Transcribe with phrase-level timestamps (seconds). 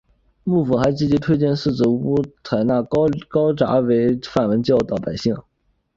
[0.43, 3.07] 幕府还积极推荐寺子屋采纳高
[3.53, 5.37] 札作为范文教导百姓。